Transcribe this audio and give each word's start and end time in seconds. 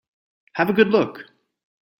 Have 0.53 0.71
a 0.71 0.73
good 0.73 0.87
look. 0.87 1.25